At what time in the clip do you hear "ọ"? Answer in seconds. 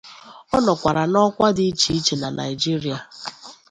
0.55-0.57